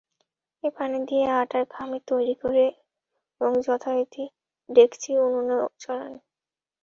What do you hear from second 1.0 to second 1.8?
দিয়ে আটার